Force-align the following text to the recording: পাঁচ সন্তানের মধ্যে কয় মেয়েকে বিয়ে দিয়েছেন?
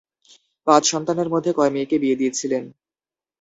পাঁচ 0.67 0.83
সন্তানের 0.85 1.29
মধ্যে 1.29 1.51
কয় 1.53 1.71
মেয়েকে 1.73 1.95
বিয়ে 1.99 2.19
দিয়েছেন? 2.19 2.63